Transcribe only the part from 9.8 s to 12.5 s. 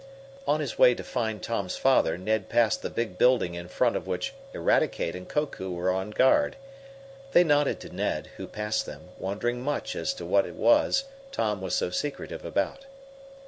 as to what it was Tom was so secretive